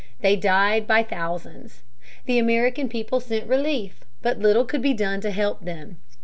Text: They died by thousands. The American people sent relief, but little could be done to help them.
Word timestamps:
They 0.21 0.35
died 0.35 0.87
by 0.87 1.03
thousands. 1.03 1.83
The 2.25 2.39
American 2.39 2.89
people 2.89 3.19
sent 3.19 3.47
relief, 3.47 4.03
but 4.23 4.39
little 4.39 4.65
could 4.65 4.81
be 4.81 4.95
done 4.95 5.21
to 5.21 5.29
help 5.29 5.63
them. 5.63 5.97